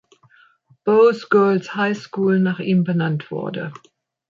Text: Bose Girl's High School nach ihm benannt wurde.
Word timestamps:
Bose 0.83 1.25
Girl's 1.29 1.67
High 1.75 1.93
School 1.95 2.39
nach 2.39 2.57
ihm 2.57 2.83
benannt 2.83 3.29
wurde. 3.29 3.71